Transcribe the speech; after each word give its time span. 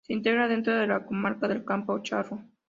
Se 0.07 0.13
integra 0.13 0.47
dentro 0.47 0.75
de 0.75 0.87
la 0.87 1.05
comarca 1.05 1.47
del 1.47 1.63
Campo 1.63 1.99
Charro. 2.01 2.39